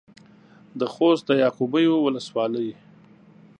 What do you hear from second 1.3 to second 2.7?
يعقوبيو ولسوالۍ.